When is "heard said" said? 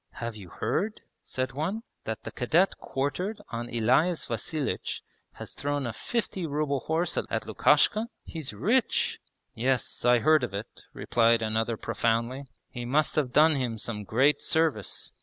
0.49-1.51